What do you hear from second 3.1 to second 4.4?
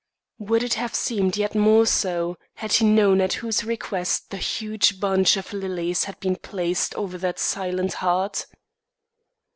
at whose request the